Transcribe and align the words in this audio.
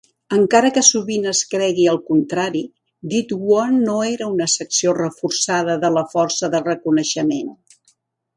Encara 0.35 0.69
que 0.75 0.81
sovint 0.85 1.25
es 1.31 1.41
cregui 1.51 1.83
el 1.91 1.99
contrari, 2.07 2.63
Det 3.11 3.35
One 3.57 3.77
no 3.83 3.99
era 4.13 4.31
una 4.37 4.49
secció 4.55 4.95
reforçada 5.01 5.77
de 5.85 5.93
la 5.99 6.05
Força 6.17 6.51
de 6.57 6.65
Reconeixement. 6.71 7.55